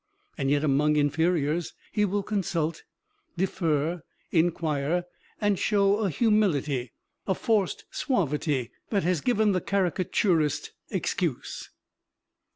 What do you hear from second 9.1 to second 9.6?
given